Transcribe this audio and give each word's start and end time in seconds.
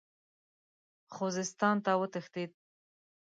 خوزستان 1.15 1.75
ته 1.85 1.91
وتښتېد. 2.01 2.51